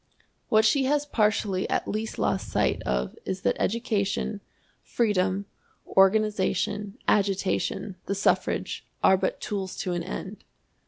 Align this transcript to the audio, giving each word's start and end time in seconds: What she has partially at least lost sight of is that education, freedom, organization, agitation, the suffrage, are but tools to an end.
What 0.49 0.65
she 0.65 0.85
has 0.85 1.05
partially 1.05 1.69
at 1.69 1.87
least 1.87 2.17
lost 2.17 2.49
sight 2.51 2.81
of 2.87 3.15
is 3.23 3.41
that 3.41 3.55
education, 3.59 4.41
freedom, 4.81 5.45
organization, 5.95 6.97
agitation, 7.07 7.97
the 8.07 8.15
suffrage, 8.15 8.83
are 9.03 9.15
but 9.15 9.39
tools 9.39 9.75
to 9.77 9.93
an 9.93 10.01
end. 10.01 10.43